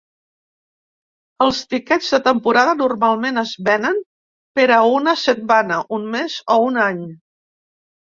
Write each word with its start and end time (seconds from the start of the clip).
Els 1.45 1.57
tiquets 1.73 2.07
de 2.15 2.19
temporada 2.27 2.73
normalment 2.79 3.37
es 3.41 3.51
venen 3.67 3.99
per 4.61 4.65
a 4.79 4.79
una 4.95 5.13
setmana, 5.25 5.79
un 5.99 6.09
mes 6.17 6.39
o 6.55 6.57
un 6.71 6.81
any. 6.87 7.05